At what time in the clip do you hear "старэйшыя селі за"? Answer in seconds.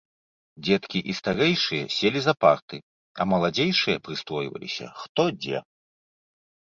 1.17-2.33